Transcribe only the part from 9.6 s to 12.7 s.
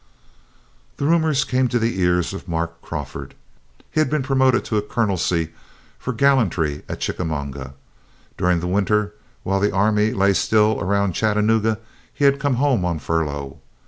army lay still around Chattanooga, he had come